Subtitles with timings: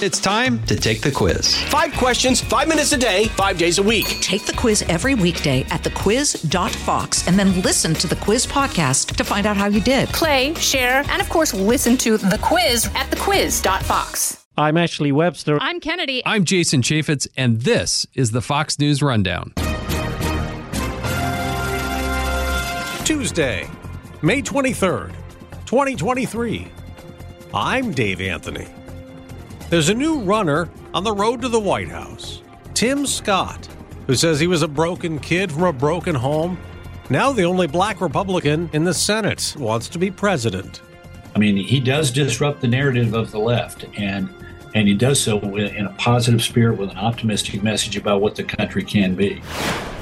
[0.00, 1.56] It's time to take the quiz.
[1.64, 4.06] Five questions, five minutes a day, five days a week.
[4.20, 9.24] Take the quiz every weekday at thequiz.fox and then listen to the quiz podcast to
[9.24, 10.08] find out how you did.
[10.10, 14.46] Play, share, and of course, listen to the quiz at thequiz.fox.
[14.56, 15.58] I'm Ashley Webster.
[15.60, 16.22] I'm Kennedy.
[16.24, 19.52] I'm Jason Chaffetz, and this is the Fox News Rundown.
[23.04, 23.68] Tuesday,
[24.22, 25.12] May 23rd,
[25.66, 26.68] 2023.
[27.52, 28.68] I'm Dave Anthony.
[29.70, 32.42] There's a new runner on the road to the White House,
[32.72, 33.68] Tim Scott,
[34.06, 36.56] who says he was a broken kid from a broken home.
[37.10, 40.80] Now, the only black Republican in the Senate wants to be president.
[41.36, 44.30] I mean, he does disrupt the narrative of the left, and
[44.74, 48.44] and he does so in a positive spirit with an optimistic message about what the
[48.44, 49.42] country can be.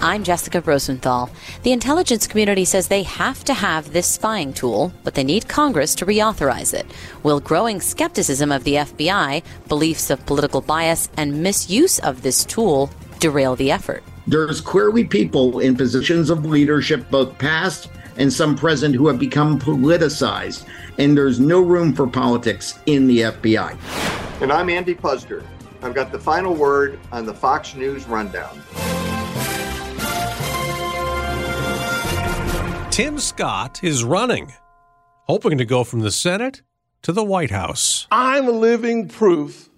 [0.01, 1.31] I'm Jessica Rosenthal.
[1.63, 5.95] The intelligence community says they have to have this spying tool, but they need Congress
[5.97, 6.87] to reauthorize it.
[7.23, 12.91] Will growing skepticism of the FBI, beliefs of political bias, and misuse of this tool
[13.21, 14.03] derail the effort?
[14.27, 19.59] There's clearly people in positions of leadership, both past and some present, who have become
[19.59, 20.67] politicized,
[20.99, 24.26] and there's no room for politics in the FBI.
[24.39, 25.43] And I'm Andy Puzder.
[25.81, 28.61] I've got the final word on the Fox News Rundown.
[32.91, 34.53] Tim Scott is running,
[35.27, 36.61] hoping to go from the Senate
[37.01, 38.07] to the White House.
[38.11, 39.71] I'm living proof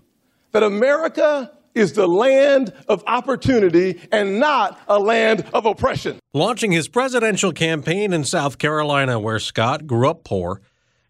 [0.51, 6.19] that America is the land of opportunity and not a land of oppression.
[6.35, 10.61] Launching his presidential campaign in South Carolina, where Scott grew up poor,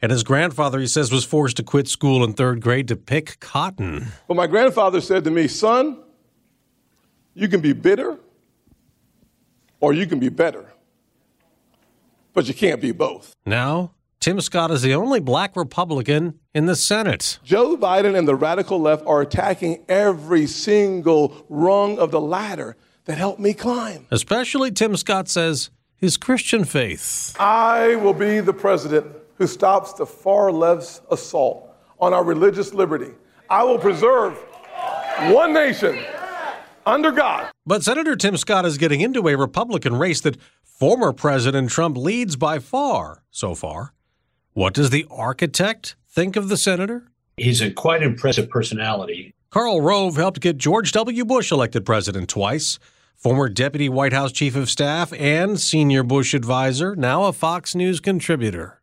[0.01, 3.41] and his grandfather, he says, was forced to quit school in third grade to pick
[3.41, 4.09] cotton.
[4.27, 5.99] Well, my grandfather said to me, Son,
[7.35, 8.19] you can be bitter
[9.81, 10.67] or you can be better,
[12.33, 13.35] but you can't be both.
[13.47, 17.39] Now, Tim Scott is the only black Republican in the Senate.
[17.45, 23.17] Joe Biden and the radical left are attacking every single rung of the ladder that
[23.17, 24.07] helped me climb.
[24.11, 27.37] Especially, Tim Scott says, his Christian faith.
[27.39, 29.07] I will be the president
[29.39, 33.13] who stops the far left's assault on our religious liberty.
[33.49, 34.37] I will preserve
[35.33, 35.99] one nation
[36.85, 37.51] under God.
[37.65, 42.37] But Senator Tim Scott is getting into a Republican race that former President Trump leads
[42.37, 43.95] by far so far.
[44.53, 47.07] What does the architect think of the senator?
[47.37, 49.33] He's a quite impressive personality.
[49.51, 51.25] Karl Rove helped get George W.
[51.25, 52.79] Bush elected president twice.
[53.15, 57.99] Former Deputy White House Chief of Staff and senior Bush advisor, now a Fox News
[57.99, 58.78] contributor.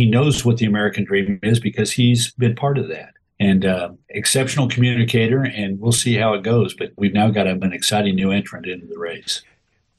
[0.00, 3.12] He knows what the American dream is because he's been part of that.
[3.38, 6.72] And uh, exceptional communicator, and we'll see how it goes.
[6.72, 9.42] But we've now got an exciting new entrant into the race.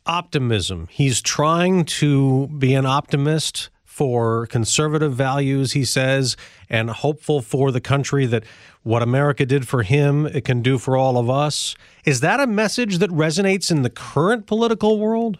[0.08, 0.88] Optimism.
[0.90, 6.36] He's trying to be an optimist for conservative values, he says,
[6.68, 8.44] and hopeful for the country that
[8.82, 11.76] what America did for him, it can do for all of us.
[12.06, 15.38] Is that a message that resonates in the current political world?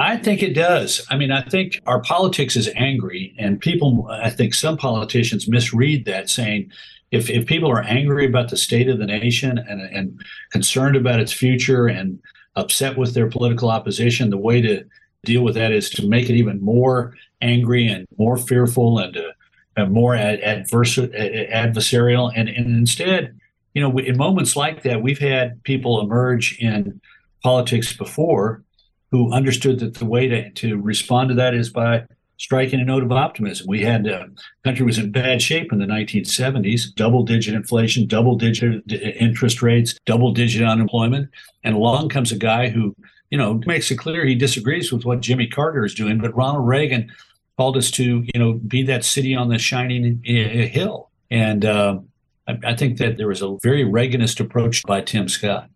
[0.00, 1.06] I think it does.
[1.10, 6.06] I mean, I think our politics is angry, and people, I think some politicians misread
[6.06, 6.72] that, saying
[7.10, 11.20] if, if people are angry about the state of the nation and, and concerned about
[11.20, 12.18] its future and
[12.56, 14.84] upset with their political opposition, the way to
[15.26, 19.32] deal with that is to make it even more angry and more fearful and, uh,
[19.76, 22.32] and more ad- adverse, adversarial.
[22.34, 23.38] And, and instead,
[23.74, 27.02] you know, in moments like that, we've had people emerge in
[27.42, 28.62] politics before
[29.10, 32.04] who understood that the way to, to respond to that is by
[32.40, 33.66] striking a note of optimism.
[33.68, 34.24] We had uh,
[34.64, 39.94] country was in bad shape in the 1970s, double digit inflation, double digit interest rates,
[40.06, 41.28] double digit unemployment,
[41.64, 42.94] and along comes a guy who,
[43.30, 46.66] you know, makes it clear he disagrees with what Jimmy Carter is doing, but Ronald
[46.66, 47.12] Reagan
[47.58, 51.10] called us to, you know, be that city on the shining hill.
[51.30, 51.98] And uh,
[52.48, 55.68] I, I think that there was a very Reaganist approach by Tim Scott.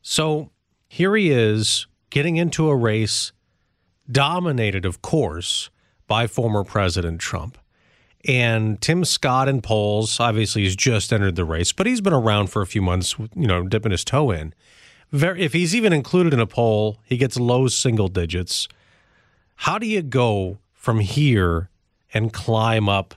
[0.00, 0.52] So
[0.86, 3.32] here he is getting into a race
[4.10, 5.70] dominated, of course,
[6.06, 7.58] by former President Trump.
[8.26, 12.48] And Tim Scott in polls, obviously, he's just entered the race, but he's been around
[12.48, 14.54] for a few months, you know, dipping his toe in.
[15.12, 18.68] Very, if he's even included in a poll, he gets low single digits.
[19.56, 21.70] How do you go from here
[22.12, 23.14] and climb up?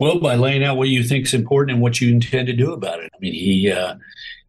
[0.00, 2.72] Well, by laying out what you think is important and what you intend to do
[2.72, 3.12] about it.
[3.14, 3.96] I mean, he uh,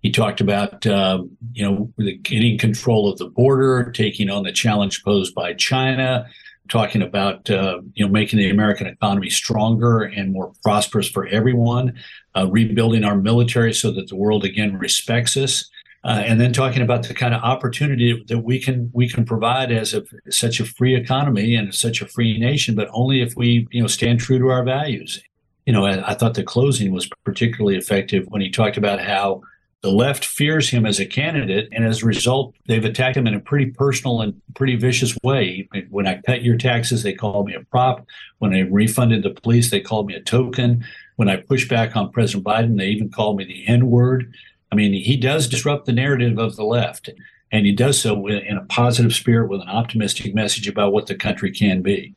[0.02, 1.94] he talked about uh, you know
[2.24, 6.26] getting control of the border, taking on the challenge posed by China,
[6.70, 12.00] talking about uh, you know making the American economy stronger and more prosperous for everyone,
[12.34, 15.70] uh, rebuilding our military so that the world again respects us,
[16.06, 19.70] uh, and then talking about the kind of opportunity that we can we can provide
[19.70, 23.68] as a, such a free economy and such a free nation, but only if we
[23.72, 25.22] you know stand true to our values.
[25.66, 29.42] You know, I, I thought the closing was particularly effective when he talked about how
[29.82, 33.34] the left fears him as a candidate, and as a result, they've attacked him in
[33.34, 35.68] a pretty personal and pretty vicious way.
[35.90, 38.06] When I cut your taxes, they called me a prop.
[38.38, 40.86] When I refunded the police, they called me a token.
[41.16, 44.32] When I pushed back on President Biden, they even called me the N word.
[44.72, 47.10] I mean, he does disrupt the narrative of the left,
[47.52, 51.16] and he does so in a positive spirit with an optimistic message about what the
[51.16, 52.14] country can be.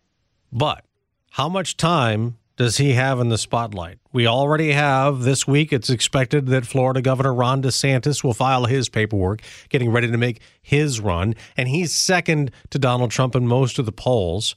[0.52, 0.84] But
[1.30, 3.98] how much time does he have in the spotlight?
[4.12, 5.72] We already have this week.
[5.72, 10.40] It's expected that Florida Governor Ron DeSantis will file his paperwork, getting ready to make
[10.62, 14.54] his run, and he's second to Donald Trump in most of the polls.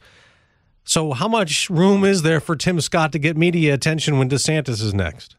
[0.83, 4.81] So, how much room is there for Tim Scott to get media attention when DeSantis
[4.81, 5.35] is next?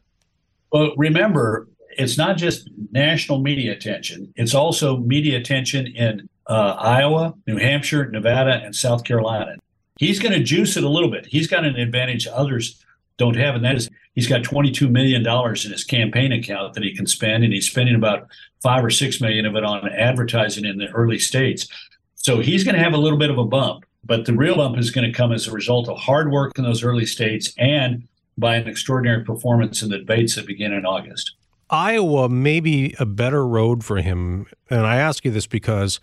[0.71, 1.67] Well, remember,
[1.97, 8.09] it's not just national media attention, it's also media attention in uh, Iowa, New Hampshire,
[8.09, 9.55] Nevada, and South Carolina
[9.99, 11.27] he's going to juice it a little bit.
[11.27, 12.83] He's got an advantage others
[13.17, 16.95] don't have, and that is he's got $22 million in his campaign account that he
[16.95, 18.27] can spend, and he's spending about
[18.63, 21.67] five or six million of it on advertising in the early states.
[22.15, 24.77] So he's going to have a little bit of a bump, but the real bump
[24.77, 28.07] is going to come as a result of hard work in those early states and
[28.37, 31.35] by an extraordinary performance in the debates that begin in August.
[31.69, 34.47] Iowa may be a better road for him.
[34.69, 35.99] And I ask you this because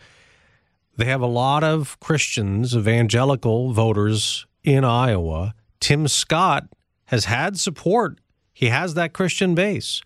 [0.97, 5.55] they have a lot of Christians, evangelical voters in Iowa.
[5.81, 6.69] Tim Scott
[7.07, 8.19] has had support.
[8.53, 10.03] He has that Christian base.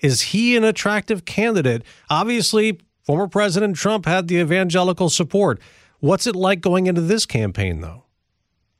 [0.00, 1.82] Is he an attractive candidate?
[2.10, 5.60] Obviously, former President Trump had the evangelical support.
[6.00, 8.04] What's it like going into this campaign, though?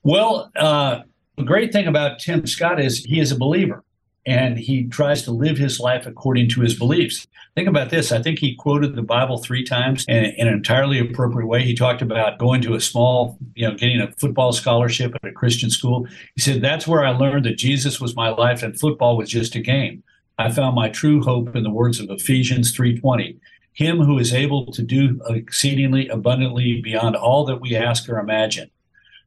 [0.02, 1.02] Well, uh,
[1.36, 3.84] the great thing about Tim Scott is he is a believer
[4.24, 7.26] and he tries to live his life according to his beliefs.
[7.54, 8.12] Think about this.
[8.12, 11.62] I think he quoted the Bible three times in, in, an entirely appropriate way.
[11.62, 15.32] He talked about going to a small, you know, getting a football scholarship at a
[15.32, 16.06] Christian school.
[16.34, 19.54] He said, That's where I learned that Jesus was my life and football was just
[19.54, 20.02] a game.
[20.38, 23.36] I found my true hope in the words of Ephesians 3:20.
[23.74, 28.70] Him who is able to do exceedingly abundantly beyond all that we ask or imagine.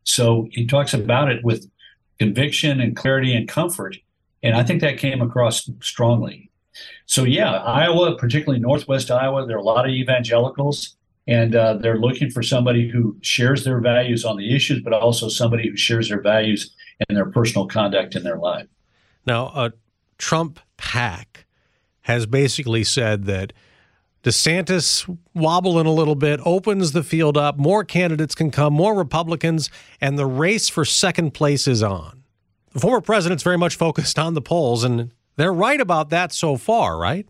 [0.03, 1.69] So he talks about it with
[2.19, 3.97] conviction and clarity and comfort
[4.45, 6.51] and I think that came across strongly.
[7.07, 10.95] So, yeah, Iowa, particularly Northwest Iowa, there are a lot of evangelicals,
[11.27, 15.30] and uh, they're looking for somebody who shares their values on the issues, but also
[15.30, 16.75] somebody who shares their values
[17.07, 18.68] and their personal conduct in their life.
[19.25, 19.74] Now, a
[20.19, 21.45] Trump PAC
[22.01, 23.51] has basically said that
[24.24, 29.71] DeSantis wobbling a little bit opens the field up, more candidates can come, more Republicans,
[30.00, 32.25] and the race for second place is on
[32.75, 36.57] the former president's very much focused on the polls, and they're right about that so
[36.57, 37.25] far, right?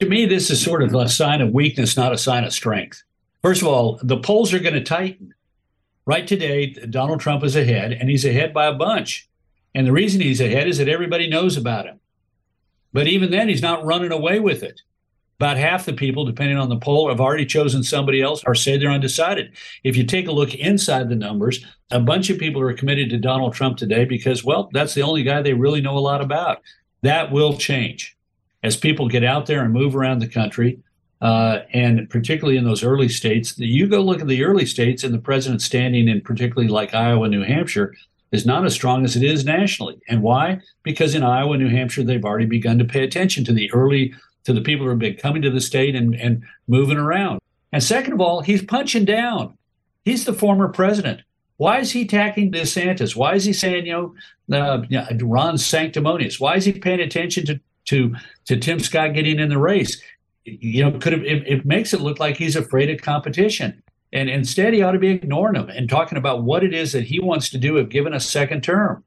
[0.00, 3.02] To me, this is sort of a sign of weakness, not a sign of strength.
[3.42, 5.34] First of all, the polls are going to tighten.
[6.06, 9.28] Right today, Donald Trump is ahead, and he's ahead by a bunch.
[9.74, 12.00] And the reason he's ahead is that everybody knows about him.
[12.94, 14.80] But even then, he's not running away with it.
[15.40, 18.76] About half the people, depending on the poll, have already chosen somebody else or say
[18.76, 19.52] they're undecided.
[19.82, 23.18] If you take a look inside the numbers, a bunch of people are committed to
[23.18, 26.62] Donald Trump today because, well, that's the only guy they really know a lot about.
[27.02, 28.16] That will change
[28.62, 30.78] as people get out there and move around the country.
[31.20, 35.14] Uh, and particularly in those early states, you go look at the early states and
[35.14, 37.94] the president's standing in particularly like Iowa, New Hampshire,
[38.30, 40.00] is not as strong as it is nationally.
[40.08, 40.60] And why?
[40.82, 44.12] Because in Iowa, New Hampshire, they've already begun to pay attention to the early
[44.44, 47.40] to the people who have been coming to the state and, and moving around.
[47.72, 49.56] And second of all, he's punching down.
[50.04, 51.22] He's the former president.
[51.56, 53.16] Why is he attacking DeSantis?
[53.16, 54.14] Why is he saying, you
[54.48, 54.82] know, uh,
[55.22, 56.40] Ron DeSanctimonious?
[56.40, 58.14] Why is he paying attention to to
[58.46, 60.00] to Tim Scott getting in the race?
[60.44, 63.82] You know, could have it, it makes it look like he's afraid of competition.
[64.12, 67.04] And instead, he ought to be ignoring him and talking about what it is that
[67.04, 69.02] he wants to do if given a second term.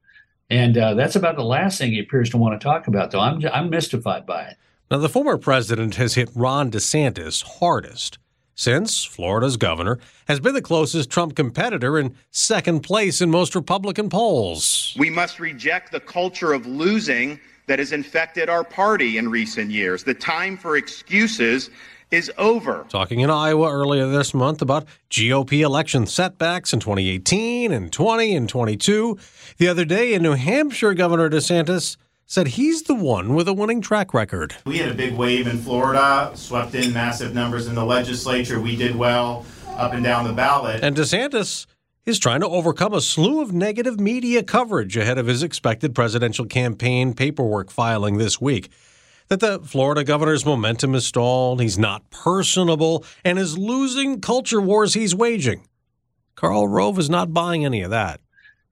[0.50, 3.20] And uh, that's about the last thing he appears to want to talk about, though.
[3.20, 4.56] I'm I'm mystified by it.
[4.90, 8.16] Now, the former president has hit Ron DeSantis hardest
[8.54, 14.08] since Florida's governor has been the closest Trump competitor in second place in most Republican
[14.08, 14.96] polls.
[14.98, 20.04] We must reject the culture of losing that has infected our party in recent years.
[20.04, 21.68] The time for excuses
[22.10, 22.86] is over.
[22.88, 28.48] Talking in Iowa earlier this month about GOP election setbacks in 2018 and 20 and
[28.48, 29.18] 22.
[29.58, 33.80] The other day in New Hampshire, Governor DeSantis said he's the one with a winning
[33.80, 34.54] track record.
[34.66, 38.60] We had a big wave in Florida, swept in massive numbers in the legislature.
[38.60, 40.84] We did well up and down the ballot.
[40.84, 41.66] And DeSantis
[42.04, 46.44] is trying to overcome a slew of negative media coverage ahead of his expected presidential
[46.44, 48.70] campaign paperwork filing this week.
[49.28, 54.92] That the Florida governor's momentum is stalled, he's not personable, and is losing culture wars
[54.92, 55.66] he's waging.
[56.34, 58.20] Karl Rove is not buying any of that.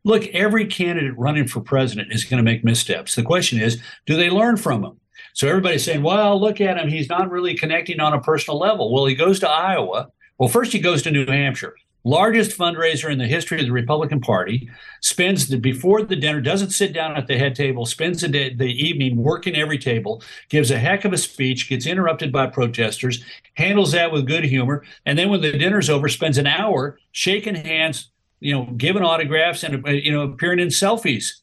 [0.06, 3.16] Look, every candidate running for president is going to make missteps.
[3.16, 5.00] The question is, do they learn from them?
[5.34, 6.88] So everybody's saying, well, look at him.
[6.88, 8.92] He's not really connecting on a personal level.
[8.92, 10.08] Well, he goes to Iowa.
[10.38, 11.74] Well, first he goes to New Hampshire
[12.06, 14.70] largest fundraiser in the history of the Republican Party,
[15.00, 18.54] spends the before the dinner, doesn't sit down at the head table, spends the, day,
[18.54, 23.24] the evening working every table, gives a heck of a speech, gets interrupted by protesters,
[23.54, 27.56] handles that with good humor, and then when the dinner's over, spends an hour shaking
[27.56, 31.40] hands, you know, giving autographs and uh, you know appearing in selfies.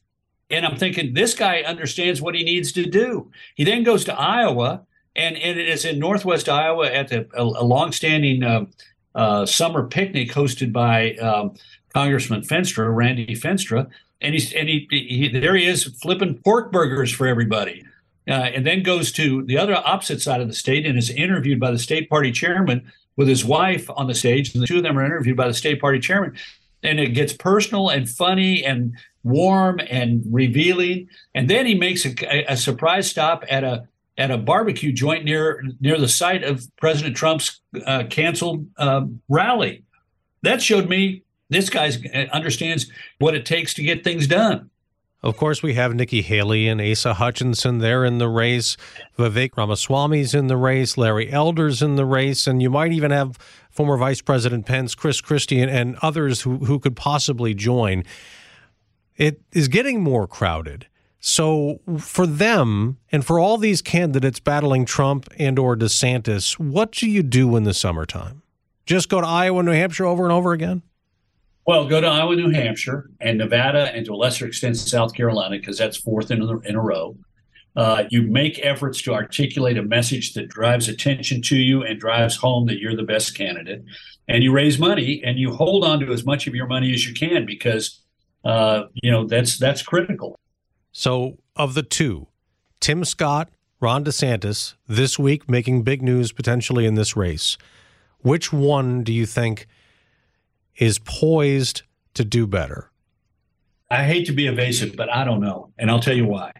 [0.50, 3.30] And I'm thinking this guy understands what he needs to do.
[3.54, 4.82] He then goes to Iowa,
[5.16, 8.66] and, and it is in Northwest Iowa at the a, a longstanding uh,
[9.14, 11.54] uh, summer picnic hosted by um,
[11.92, 13.88] Congressman Feenstra, Randy Feenstra,
[14.20, 17.84] and he's and he, he, there he is flipping pork burgers for everybody,
[18.28, 21.60] uh, and then goes to the other opposite side of the state and is interviewed
[21.60, 24.82] by the state party chairman with his wife on the stage, and the two of
[24.82, 26.36] them are interviewed by the state party chairman,
[26.84, 32.44] and it gets personal and funny and warm and revealing, and then he makes a,
[32.46, 37.16] a surprise stop at a at a barbecue joint near near the site of President
[37.16, 39.82] Trump's uh, canceled uh, rally.
[40.42, 44.70] That showed me this guy uh, understands what it takes to get things done.
[45.24, 48.76] Of course, we have Nikki Haley and Asa Hutchinson there in the race.
[49.18, 50.98] Vivek Ramaswamy's in the race.
[50.98, 52.46] Larry Elder's in the race.
[52.46, 53.38] And you might even have
[53.70, 58.04] former Vice President Pence, Chris Christie, and, others who, who could possibly join.
[59.16, 60.88] It is getting more crowded.
[61.20, 67.08] So for them and for all these candidates battling Trump and or DeSantis, what do
[67.08, 68.42] you do in the summertime?
[68.84, 70.82] Just go to Iowa, New Hampshire over and over again?
[71.66, 75.56] Well, go to Iowa, New Hampshire, and Nevada, and to a lesser extent South Carolina,
[75.56, 77.16] because that's fourth in a, in a row.
[77.76, 82.36] Uh, you make efforts to articulate a message that drives attention to you and drives
[82.36, 83.82] home that you're the best candidate.
[84.28, 87.06] And you raise money and you hold on to as much of your money as
[87.06, 88.00] you can because
[88.44, 90.38] uh, you know that's that's critical.
[90.92, 92.28] So, of the two,
[92.78, 97.58] Tim Scott, Ron DeSantis, this week making big news potentially in this race,
[98.20, 99.66] which one do you think
[100.76, 101.82] is poised
[102.14, 102.90] to do better?
[103.90, 105.72] I hate to be evasive, but I don't know.
[105.78, 106.52] And I'll tell you why.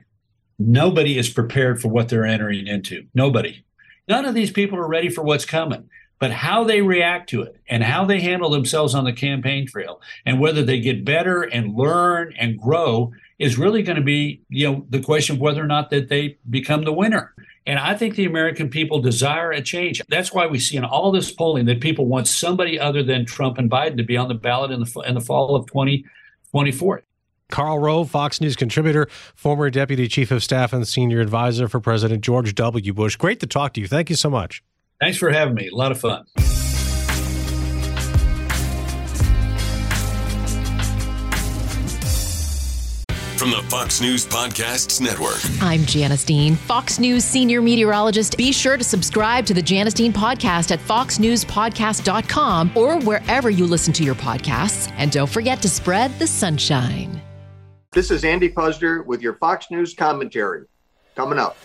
[0.59, 3.07] Nobody is prepared for what they're entering into.
[3.15, 3.65] Nobody.
[4.07, 5.89] None of these people are ready for what's coming.
[6.21, 10.01] But how they react to it and how they handle themselves on the campaign trail
[10.25, 14.71] and whether they get better and learn and grow is really going to be, you
[14.71, 17.35] know, the question of whether or not that they become the winner.
[17.67, 20.03] And I think the American people desire a change.
[20.09, 23.57] That's why we see in all this polling that people want somebody other than Trump
[23.57, 27.03] and Biden to be on the ballot in the in the fall of 2024.
[27.51, 32.23] Karl Rove, Fox News contributor, former deputy chief of staff and senior advisor for President
[32.23, 32.93] George W.
[32.93, 33.17] Bush.
[33.17, 33.87] Great to talk to you.
[33.87, 34.63] Thank you so much.
[35.01, 35.69] Thanks for having me.
[35.69, 36.25] A lot of fun.
[43.45, 45.39] From the Fox News Podcasts Network.
[45.61, 48.39] I'm Janice Dean, Fox News senior meteorologist.
[48.39, 53.93] Be sure to subscribe to the Janice Dean podcast at foxnewspodcast.com or wherever you listen
[53.93, 54.91] to your podcasts.
[54.97, 57.21] And don't forget to spread the sunshine.
[57.93, 60.65] This is Andy Puzder with your Fox News commentary.
[61.15, 61.59] Coming up.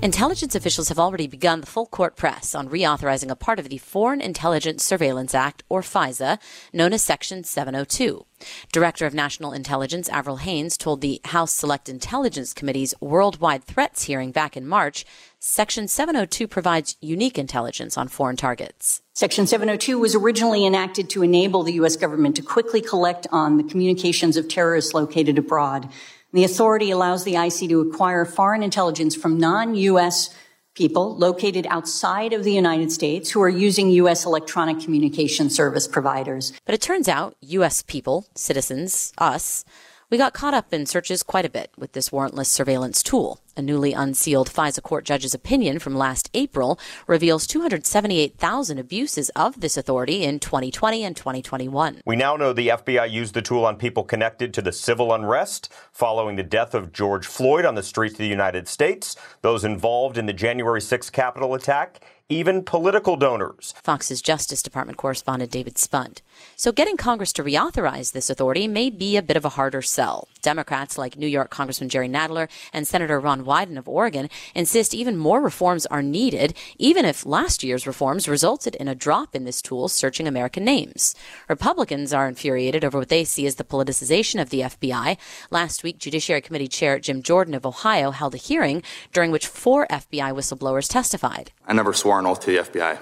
[0.00, 3.78] Intelligence officials have already begun the full court press on reauthorizing a part of the
[3.78, 6.38] Foreign Intelligence Surveillance Act, or FISA,
[6.72, 8.24] known as Section 702.
[8.70, 14.30] Director of National Intelligence Avril Haines told the House Select Intelligence Committee's Worldwide Threats hearing
[14.30, 15.04] back in March
[15.40, 19.02] Section 702 provides unique intelligence on foreign targets.
[19.14, 21.96] Section 702 was originally enacted to enable the U.S.
[21.96, 25.88] government to quickly collect on the communications of terrorists located abroad
[26.32, 30.30] the authority allows the IC to acquire foreign intelligence from non-U.S.
[30.74, 34.26] people located outside of the United States who are using U.S.
[34.26, 36.52] electronic communication service providers.
[36.66, 37.82] But it turns out U.S.
[37.82, 39.64] people, citizens, us,
[40.10, 43.40] we got caught up in searches quite a bit with this warrantless surveillance tool.
[43.56, 49.76] A newly unsealed FISA court judge's opinion from last April reveals 278,000 abuses of this
[49.76, 52.00] authority in 2020 and 2021.
[52.06, 55.70] We now know the FBI used the tool on people connected to the civil unrest
[55.92, 60.16] following the death of George Floyd on the streets of the United States, those involved
[60.16, 62.00] in the January 6th Capitol attack,
[62.30, 63.74] even political donors.
[63.82, 66.20] Fox's Justice Department correspondent David Spunt.
[66.56, 70.28] So getting Congress to reauthorize this authority may be a bit of a harder sell.
[70.42, 75.16] Democrats like New York Congressman Jerry Nadler and Senator Ron Wyden of Oregon insist even
[75.16, 79.62] more reforms are needed, even if last year's reforms resulted in a drop in this
[79.62, 81.14] tool searching American names.
[81.48, 85.16] Republicans are infuriated over what they see as the politicization of the FBI.
[85.50, 88.82] Last week, Judiciary Committee Chair Jim Jordan of Ohio held a hearing
[89.14, 91.52] during which four FBI whistleblowers testified.
[91.66, 92.98] I never swore an oath to the FBI.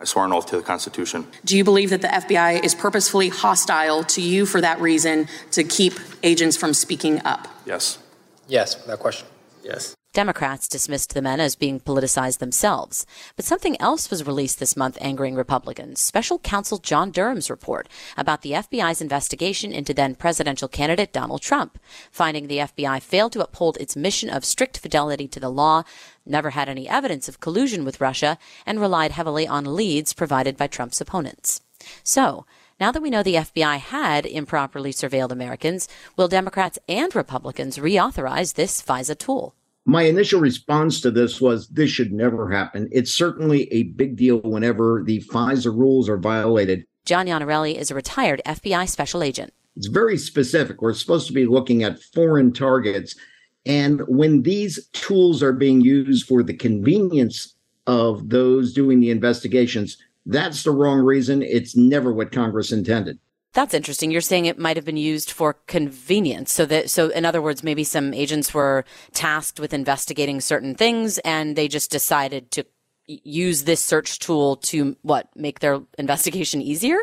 [0.00, 1.26] I swore an oath to the Constitution.
[1.44, 5.64] Do you believe that the FBI is purposefully hostile to you for that reason to
[5.64, 7.48] keep agents from speaking up?
[7.66, 7.98] Yes.
[8.46, 9.26] Yes, without question.
[9.64, 9.94] Yes.
[10.18, 13.06] Democrats dismissed the men as being politicized themselves.
[13.36, 16.00] But something else was released this month angering Republicans.
[16.00, 21.78] Special counsel John Durham's report about the FBI's investigation into then presidential candidate Donald Trump,
[22.10, 25.84] finding the FBI failed to uphold its mission of strict fidelity to the law,
[26.26, 30.66] never had any evidence of collusion with Russia, and relied heavily on leads provided by
[30.66, 31.60] Trump's opponents.
[32.02, 32.44] So,
[32.80, 38.54] now that we know the FBI had improperly surveilled Americans, will Democrats and Republicans reauthorize
[38.54, 39.54] this FISA tool?
[39.88, 42.90] My initial response to this was this should never happen.
[42.92, 46.84] It's certainly a big deal whenever the FISA rules are violated.
[47.06, 49.54] John Iannarelli is a retired FBI special agent.
[49.76, 50.82] It's very specific.
[50.82, 53.16] We're supposed to be looking at foreign targets.
[53.64, 57.54] And when these tools are being used for the convenience
[57.86, 61.40] of those doing the investigations, that's the wrong reason.
[61.40, 63.18] It's never what Congress intended.
[63.54, 64.10] That's interesting.
[64.10, 66.52] You're saying it might have been used for convenience.
[66.52, 71.18] So that, so in other words, maybe some agents were tasked with investigating certain things
[71.18, 72.66] and they just decided to
[73.08, 76.98] use this search tool to what, make their investigation easier?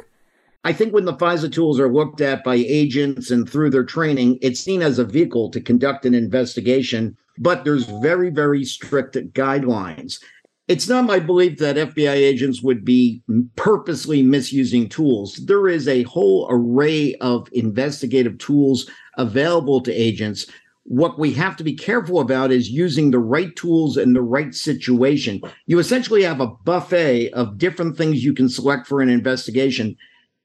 [0.63, 4.39] I think when the FISA tools are looked at by agents and through their training,
[4.41, 10.19] it's seen as a vehicle to conduct an investigation, but there's very, very strict guidelines.
[10.67, 13.21] It's not my belief that FBI agents would be
[13.55, 15.35] purposely misusing tools.
[15.45, 20.47] There is a whole array of investigative tools available to agents.
[20.83, 24.55] What we have to be careful about is using the right tools in the right
[24.55, 25.41] situation.
[25.67, 29.95] You essentially have a buffet of different things you can select for an investigation.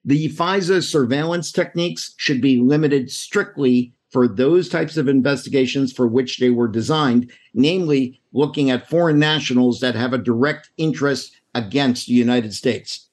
[0.05, 6.39] The FISA surveillance techniques should be limited strictly for those types of investigations for which
[6.39, 12.15] they were designed, namely looking at foreign nationals that have a direct interest against the
[12.15, 13.09] United States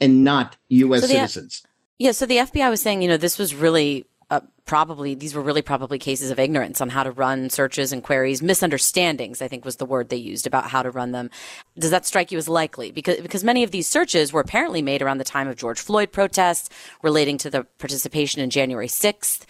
[0.00, 1.02] and not U.S.
[1.02, 1.62] So the, citizens.
[1.98, 5.42] Yeah, so the FBI was saying, you know, this was really uh, probably these were
[5.42, 9.64] really probably cases of ignorance on how to run searches and queries misunderstandings i think
[9.64, 11.28] was the word they used about how to run them
[11.76, 15.02] does that strike you as likely because because many of these searches were apparently made
[15.02, 16.70] around the time of george floyd protests
[17.02, 19.44] relating to the participation in january 6th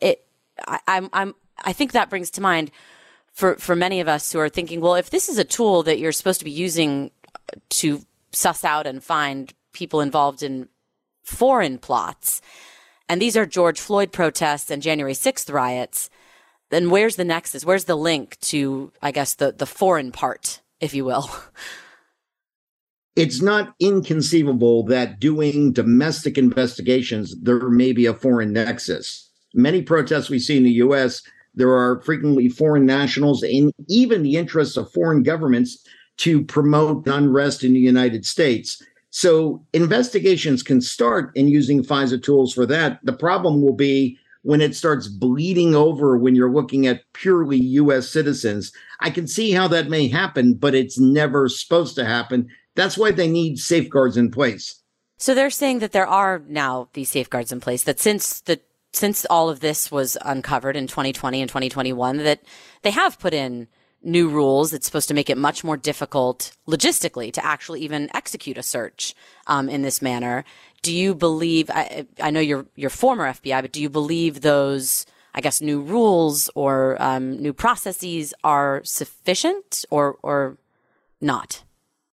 [0.00, 0.24] it,
[0.66, 2.70] I, I'm, I'm, I think that brings to mind
[3.32, 5.98] for, for many of us who are thinking, well, if this is a tool that
[5.98, 10.68] you're supposed to be using uh, to suss out and find people involved in
[11.24, 12.40] foreign plots,
[13.08, 16.10] and these are George Floyd protests and January 6th riots,
[16.70, 17.64] then where's the nexus?
[17.64, 21.28] Where's the link to, I guess, the, the foreign part, if you will?
[23.16, 30.28] It's not inconceivable that doing domestic investigations, there may be a foreign nexus many protests
[30.28, 31.22] we see in the US,
[31.54, 35.84] there are frequently foreign nationals and even the interests of foreign governments
[36.18, 38.82] to promote unrest in the United States.
[39.10, 42.98] So investigations can start in using FISA tools for that.
[43.04, 48.08] The problem will be when it starts bleeding over when you're looking at purely US
[48.08, 48.72] citizens.
[49.00, 52.48] I can see how that may happen, but it's never supposed to happen.
[52.74, 54.82] That's why they need safeguards in place.
[55.16, 58.60] So they're saying that there are now these safeguards in place that since the
[58.94, 62.42] since all of this was uncovered in 2020 and 2021 that
[62.82, 63.68] they have put in
[64.04, 68.58] new rules that's supposed to make it much more difficult logistically to actually even execute
[68.58, 69.14] a search
[69.46, 70.44] um, in this manner.
[70.82, 71.70] Do you believe?
[71.70, 75.06] I, I, know you're you're former FBI, but do you believe those?
[75.36, 80.58] I guess new rules or um, new processes are sufficient or or
[81.20, 81.64] not.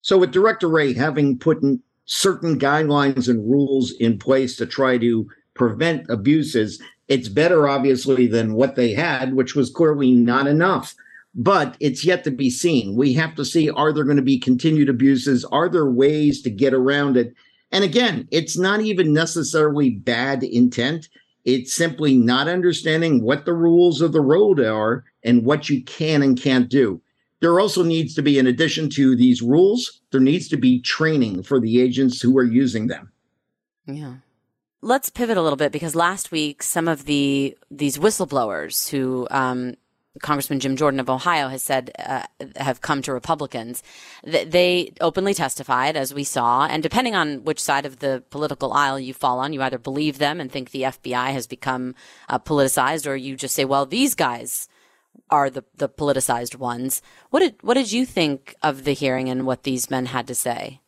[0.02, 4.98] So, with Director Wray having put in certain guidelines and rules in place to try
[4.98, 5.28] to
[5.60, 6.80] prevent abuses.
[7.08, 10.94] It's better, obviously, than what they had, which was clearly not enough.
[11.34, 12.96] But it's yet to be seen.
[12.96, 15.44] We have to see are there going to be continued abuses?
[15.44, 17.34] Are there ways to get around it?
[17.72, 21.10] And again, it's not even necessarily bad intent.
[21.44, 26.22] It's simply not understanding what the rules of the road are and what you can
[26.22, 27.02] and can't do.
[27.40, 31.42] There also needs to be, in addition to these rules, there needs to be training
[31.42, 33.12] for the agents who are using them.
[33.84, 34.14] Yeah
[34.82, 39.74] let's pivot a little bit because last week some of the these whistleblowers who um,
[40.22, 42.22] Congressman Jim Jordan of Ohio has said uh,
[42.56, 43.82] have come to Republicans.
[44.24, 48.98] They openly testified, as we saw, and depending on which side of the political aisle
[48.98, 51.94] you fall on, you either believe them and think the FBI has become
[52.28, 54.68] uh, politicized, or you just say, "Well, these guys."
[55.28, 57.02] Are the, the politicized ones?
[57.30, 60.34] What did what did you think of the hearing and what these men had to
[60.34, 60.79] say?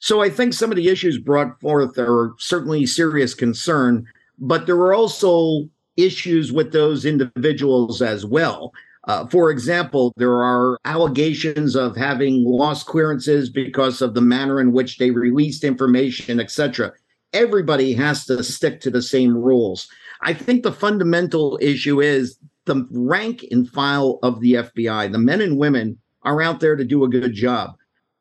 [0.00, 4.06] So I think some of the issues brought forth are certainly serious concern,
[4.38, 8.72] but there were also issues with those individuals as well.
[9.08, 14.72] Uh, for example, there are allegations of having lost clearances because of the manner in
[14.72, 16.92] which they released information, etc.
[17.32, 19.88] Everybody has to stick to the same rules.
[20.22, 25.10] I think the fundamental issue is the rank and file of the FBI.
[25.10, 27.70] The men and women are out there to do a good job.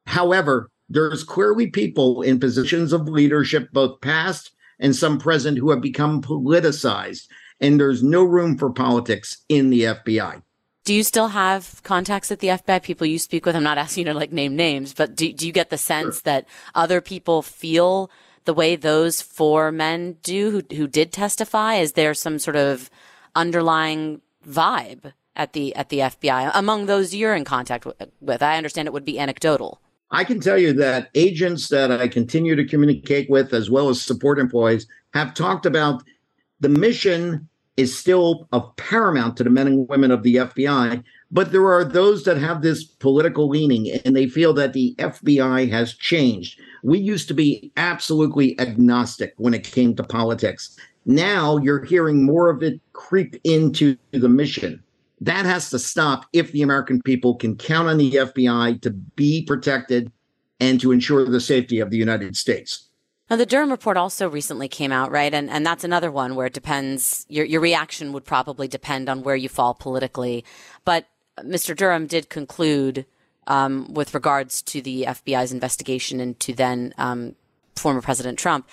[0.05, 5.81] However, there's clearly people in positions of leadership, both past and some present, who have
[5.81, 7.27] become politicized,
[7.59, 10.41] and there's no room for politics in the FBI.
[10.85, 13.55] Do you still have contacts at the FBI, people you speak with?
[13.55, 16.15] I'm not asking you to like name names, but do, do you get the sense
[16.15, 16.21] sure.
[16.23, 18.09] that other people feel
[18.45, 21.75] the way those four men do who, who did testify?
[21.75, 22.89] Is there some sort of
[23.35, 27.85] underlying vibe at the at the FBI among those you're in contact
[28.21, 28.41] with?
[28.41, 29.81] I understand it would be anecdotal.
[30.11, 34.01] I can tell you that agents that I continue to communicate with, as well as
[34.01, 36.03] support employees, have talked about
[36.59, 41.03] the mission is still of paramount to the men and women of the FBI.
[41.29, 45.69] But there are those that have this political leaning and they feel that the FBI
[45.69, 46.59] has changed.
[46.83, 50.75] We used to be absolutely agnostic when it came to politics.
[51.05, 54.83] Now you're hearing more of it creep into the mission.
[55.21, 59.43] That has to stop if the American people can count on the FBI to be
[59.43, 60.11] protected
[60.59, 62.87] and to ensure the safety of the United States.
[63.29, 65.33] Now, the Durham report also recently came out, right?
[65.33, 67.25] And and that's another one where it depends.
[67.29, 70.45] Your your reaction would probably depend on where you fall politically.
[70.85, 71.07] But
[71.39, 71.75] Mr.
[71.75, 73.05] Durham did conclude
[73.47, 77.35] um, with regards to the FBI's investigation into then um,
[77.75, 78.67] former President Trump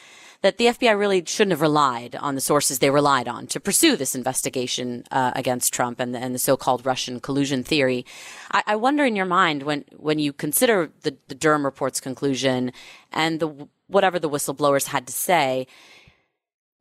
[0.45, 3.97] that the FBI really shouldn't have relied on the sources they relied on to pursue
[3.97, 8.05] this investigation uh, against Trump and the, and the, so-called Russian collusion theory.
[8.53, 12.73] I, I, wonder in your mind when when you consider the, the Durham report's conclusion
[13.11, 15.67] and the whatever the whistleblowers had to say.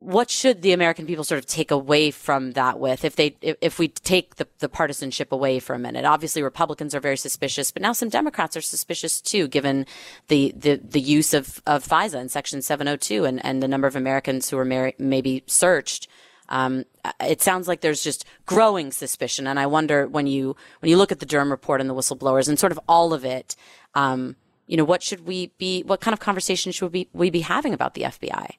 [0.03, 3.79] What should the American people sort of take away from that with if they if
[3.79, 6.03] we take the, the partisanship away for a minute?
[6.03, 9.85] Obviously Republicans are very suspicious, but now some Democrats are suspicious too, given
[10.27, 13.67] the the, the use of, of FISA in section seven oh two and, and the
[13.67, 16.09] number of Americans who are maybe searched.
[16.49, 16.83] Um,
[17.21, 21.13] it sounds like there's just growing suspicion, and I wonder when you when you look
[21.13, 23.55] at the Durham report and the whistleblowers and sort of all of it,
[23.95, 24.35] um,
[24.67, 27.41] you know, what should we be, what kind of conversation should we be, we be
[27.41, 28.57] having about the FBI?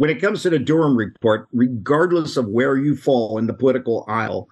[0.00, 4.06] When it comes to the Durham report, regardless of where you fall in the political
[4.08, 4.48] aisle,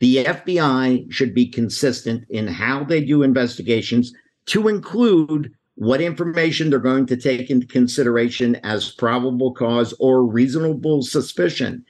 [0.00, 4.12] the FBI should be consistent in how they do investigations
[4.46, 11.02] to include what information they're going to take into consideration as probable cause or reasonable
[11.02, 11.84] suspicion.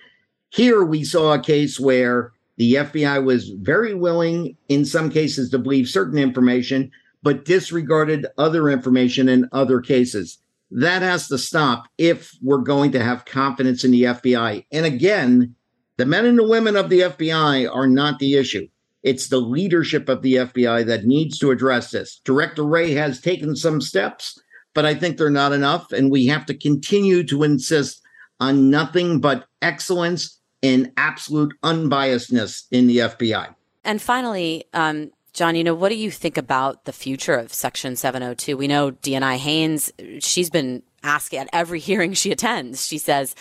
[0.50, 5.58] Here we saw a case where the FBI was very willing, in some cases, to
[5.58, 6.90] believe certain information,
[7.22, 10.41] but disregarded other information in other cases.
[10.74, 14.64] That has to stop if we're going to have confidence in the FBI.
[14.72, 15.54] And again,
[15.98, 18.66] the men and the women of the FBI are not the issue.
[19.02, 22.20] It's the leadership of the FBI that needs to address this.
[22.24, 24.40] Director Wray has taken some steps,
[24.74, 25.92] but I think they're not enough.
[25.92, 28.00] And we have to continue to insist
[28.40, 33.54] on nothing but excellence and absolute unbiasedness in the FBI.
[33.84, 37.96] And finally, um, John, you know, what do you think about the future of Section
[37.96, 38.56] 702?
[38.56, 39.90] We know DNI Haines,
[40.20, 42.86] she's been asking at every hearing she attends.
[42.86, 43.34] She says,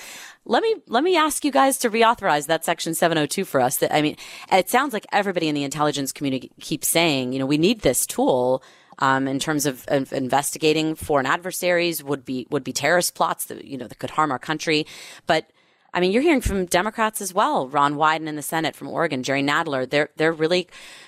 [0.45, 4.01] let me let me ask you guys to reauthorize that section 702 for us i
[4.01, 4.15] mean
[4.51, 8.07] it sounds like everybody in the intelligence community keeps saying you know we need this
[8.07, 8.63] tool
[8.99, 13.65] um, in terms of, of, investigating foreign adversaries would be would be terrorist plots that
[13.65, 14.85] you know that could harm our country
[15.27, 15.51] but
[15.93, 17.67] I mean, you're hearing from Democrats as well.
[17.67, 19.89] Ron Wyden in the Senate from Oregon, Jerry Nadler.
[19.89, 20.67] They're they're really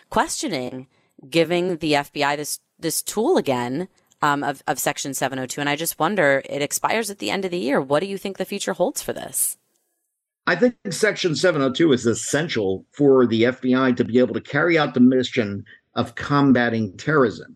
[0.10, 0.88] questioning
[1.30, 3.88] giving the FBI this this tool again
[4.22, 5.62] um, of of Section 702.
[5.62, 7.80] And I just wonder, it expires at the end of the year.
[7.80, 9.58] What do you think the future holds for this?
[10.46, 14.94] I think Section 702 is essential for the FBI to be able to carry out
[14.94, 15.64] the mission
[15.96, 17.56] of combating terrorism.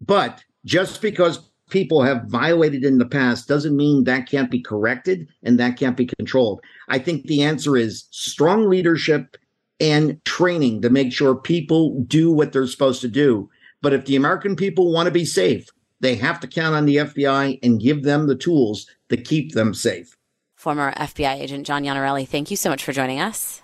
[0.00, 5.26] But just because people have violated in the past doesn't mean that can't be corrected
[5.42, 6.60] and that can't be controlled.
[6.88, 9.36] I think the answer is strong leadership
[9.80, 13.50] and training to make sure people do what they're supposed to do.
[13.82, 16.96] But if the American people want to be safe, they have to count on the
[16.96, 20.16] FBI and give them the tools to keep them safe.
[20.54, 23.62] Former FBI agent John Iannarelli, thank you so much for joining us.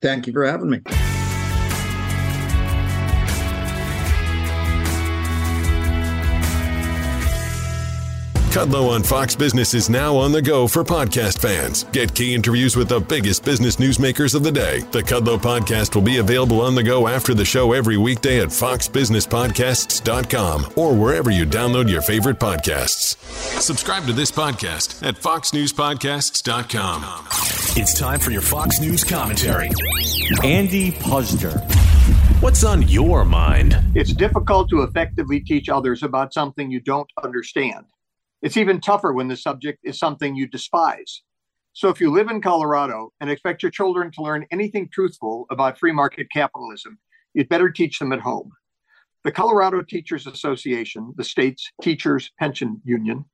[0.00, 0.80] Thank you for having me.
[8.50, 11.84] Kudlow on Fox Business is now on the go for podcast fans.
[11.84, 14.80] Get key interviews with the biggest business newsmakers of the day.
[14.90, 18.48] The Kudlow podcast will be available on the go after the show every weekday at
[18.48, 23.14] foxbusinesspodcasts.com or wherever you download your favorite podcasts.
[23.60, 27.04] Subscribe to this podcast at foxnewspodcasts.com.
[27.80, 29.70] It's time for your Fox News commentary.
[30.42, 31.60] Andy Puzder.
[32.42, 33.80] What's on your mind?
[33.94, 37.84] It's difficult to effectively teach others about something you don't understand.
[38.42, 41.22] It's even tougher when the subject is something you despise.
[41.72, 45.78] So if you live in Colorado and expect your children to learn anything truthful about
[45.78, 46.98] free market capitalism,
[47.34, 48.50] you'd better teach them at home.
[49.22, 53.24] The Colorado Teachers Association, the state's teachers' pension union,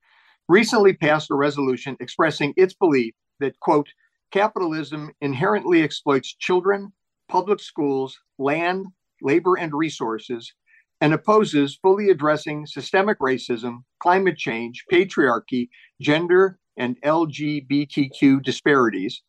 [0.49, 3.87] recently passed a resolution expressing its belief that, quote,
[4.31, 6.91] capitalism inherently exploits children,
[7.29, 8.85] public schools, land,
[9.21, 10.53] labor, and resources,
[11.01, 15.69] and opposes fully addressing systemic racism, climate change, patriarchy,
[16.01, 19.23] gender and LGBTQ disparities,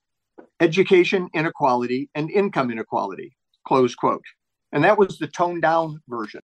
[0.61, 3.37] education inequality, and income inequality.
[3.67, 4.25] Close quote.
[4.73, 6.43] And that was the toned down version.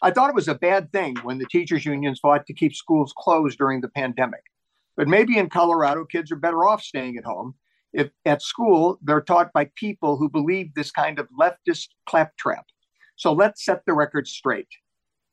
[0.00, 3.12] I thought it was a bad thing when the teachers' unions fought to keep schools
[3.16, 4.42] closed during the pandemic.
[4.96, 7.54] But maybe in Colorado, kids are better off staying at home.
[7.92, 12.66] If at school, they're taught by people who believe this kind of leftist claptrap.
[13.18, 14.68] So let's set the record straight.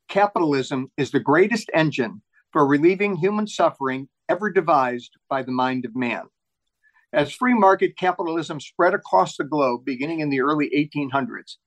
[0.09, 5.95] Capitalism is the greatest engine for relieving human suffering ever devised by the mind of
[5.95, 6.23] man.
[7.13, 11.57] As free market capitalism spread across the globe beginning in the early 1800s,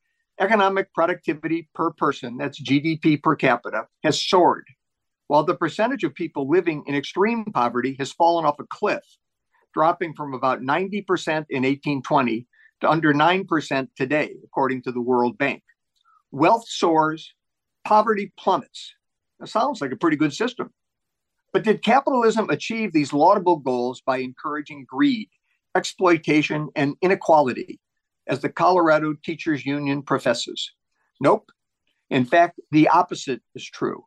[0.40, 4.66] economic productivity per person, that's GDP per capita, has soared,
[5.28, 9.04] while the percentage of people living in extreme poverty has fallen off a cliff,
[9.72, 12.44] dropping from about 90% in 1820
[12.80, 15.62] to under 9% today, according to the World Bank.
[16.30, 17.34] Wealth soars,
[17.84, 18.94] poverty plummets.
[19.40, 20.72] That sounds like a pretty good system.
[21.52, 25.28] But did capitalism achieve these laudable goals by encouraging greed,
[25.74, 27.80] exploitation, and inequality,
[28.26, 30.72] as the Colorado Teachers Union professes?
[31.20, 31.50] Nope.
[32.10, 34.04] In fact, the opposite is true.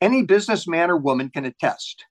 [0.00, 2.04] Any businessman or woman can attest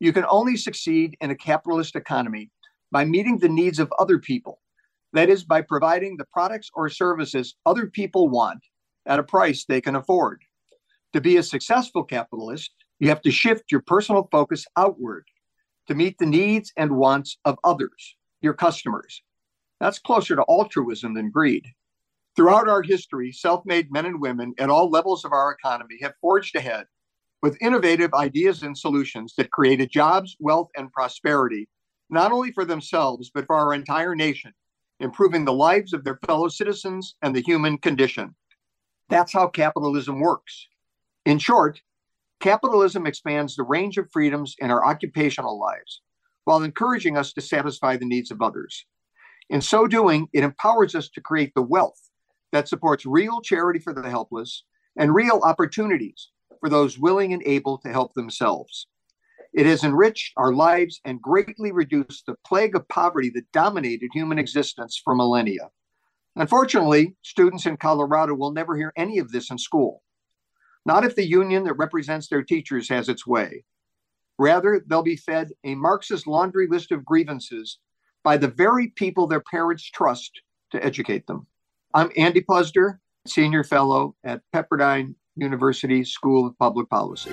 [0.00, 2.50] you can only succeed in a capitalist economy
[2.92, 4.60] by meeting the needs of other people.
[5.12, 8.60] That is, by providing the products or services other people want
[9.08, 10.42] at a price they can afford.
[11.14, 15.24] To be a successful capitalist, you have to shift your personal focus outward
[15.88, 19.22] to meet the needs and wants of others, your customers.
[19.80, 21.64] That's closer to altruism than greed.
[22.36, 26.14] Throughout our history, self made men and women at all levels of our economy have
[26.20, 26.86] forged ahead
[27.42, 31.68] with innovative ideas and solutions that created jobs, wealth, and prosperity,
[32.10, 34.52] not only for themselves, but for our entire nation,
[35.00, 38.34] improving the lives of their fellow citizens and the human condition.
[39.08, 40.68] That's how capitalism works.
[41.24, 41.80] In short,
[42.40, 46.02] capitalism expands the range of freedoms in our occupational lives
[46.44, 48.86] while encouraging us to satisfy the needs of others.
[49.50, 52.00] In so doing, it empowers us to create the wealth
[52.52, 54.64] that supports real charity for the helpless
[54.96, 58.86] and real opportunities for those willing and able to help themselves.
[59.52, 64.38] It has enriched our lives and greatly reduced the plague of poverty that dominated human
[64.38, 65.70] existence for millennia.
[66.36, 70.02] Unfortunately, students in Colorado will never hear any of this in school.
[70.86, 73.64] Not if the union that represents their teachers has its way.
[74.38, 77.78] Rather, they'll be fed a Marxist laundry list of grievances
[78.22, 81.46] by the very people their parents trust to educate them.
[81.94, 87.32] I'm Andy Puzder, Senior Fellow at Pepperdine University School of Public Policy.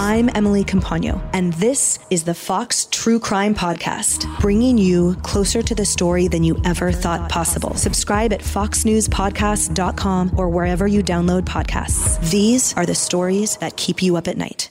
[0.00, 5.74] I'm Emily Compagno, and this is the Fox True Crime Podcast, bringing you closer to
[5.74, 7.74] the story than you ever thought possible.
[7.74, 12.18] Subscribe at foxnewspodcast.com or wherever you download podcasts.
[12.30, 14.70] These are the stories that keep you up at night